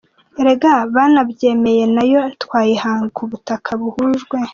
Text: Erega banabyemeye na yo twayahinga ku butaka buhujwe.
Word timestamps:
Erega 0.39 0.73
banabyemeye 0.93 1.83
na 1.95 2.03
yo 2.11 2.21
twayahinga 2.41 3.07
ku 3.15 3.23
butaka 3.29 3.69
buhujwe. 3.81 4.37